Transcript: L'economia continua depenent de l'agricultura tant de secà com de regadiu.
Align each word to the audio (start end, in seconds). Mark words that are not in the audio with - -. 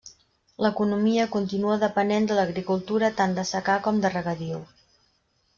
L'economia 0.65 1.25
continua 1.35 1.77
depenent 1.83 2.25
de 2.31 2.37
l'agricultura 2.39 3.13
tant 3.23 3.39
de 3.41 3.47
secà 3.53 3.79
com 3.89 4.03
de 4.07 4.15
regadiu. 4.19 4.67